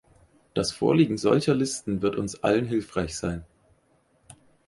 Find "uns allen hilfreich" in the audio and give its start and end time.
2.15-3.15